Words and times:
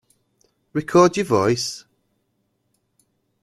Record 0.73 1.15
your 1.15 1.25
voice. 1.27 1.85